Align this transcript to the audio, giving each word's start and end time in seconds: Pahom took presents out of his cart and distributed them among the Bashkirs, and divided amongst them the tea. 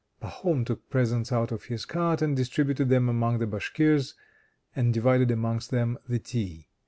Pahom 0.19 0.65
took 0.65 0.89
presents 0.89 1.31
out 1.31 1.51
of 1.51 1.65
his 1.65 1.85
cart 1.85 2.23
and 2.23 2.35
distributed 2.35 2.89
them 2.89 3.07
among 3.07 3.37
the 3.37 3.45
Bashkirs, 3.45 4.15
and 4.75 4.91
divided 4.91 5.29
amongst 5.29 5.69
them 5.69 5.95
the 6.09 6.17
tea. 6.17 6.69